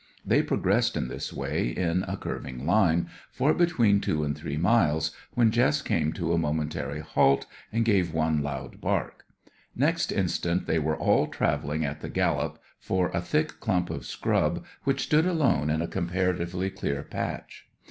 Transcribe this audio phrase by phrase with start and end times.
[0.25, 5.11] They progressed in this way, in a curving line, for between two and three miles,
[5.35, 9.27] when Jess came to a momentary halt, and gave one loud bark.
[9.75, 14.65] Next instant they were all travelling at the gallop for a thick clump of scrub
[14.85, 17.67] which stood alone in a comparatively clear patch.